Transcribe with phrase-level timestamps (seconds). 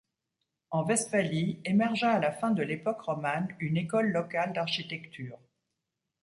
[0.71, 5.37] En Westphalie émergea à la fin de l’époque romane une école locale d’architecture.